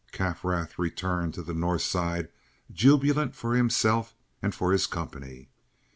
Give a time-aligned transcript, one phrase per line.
[0.11, 2.29] Kaffrath returned to the North Side
[2.71, 5.49] jubilant for himself and for his company.